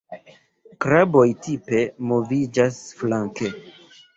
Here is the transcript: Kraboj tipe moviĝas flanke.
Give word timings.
Kraboj 0.85 1.25
tipe 1.47 1.83
moviĝas 2.13 2.81
flanke. 3.03 3.53